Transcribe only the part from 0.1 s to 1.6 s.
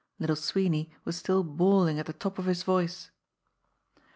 Little Sweeney was still